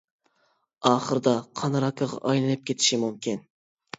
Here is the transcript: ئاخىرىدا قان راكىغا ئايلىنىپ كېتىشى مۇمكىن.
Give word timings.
ئاخىرىدا 0.91 1.33
قان 1.59 1.77
راكىغا 1.85 2.19
ئايلىنىپ 2.29 2.63
كېتىشى 2.71 2.99
مۇمكىن. 3.05 3.45